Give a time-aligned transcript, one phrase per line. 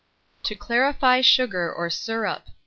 [0.41, 2.47] TO CLARIFY SUGAR OR SYRUP.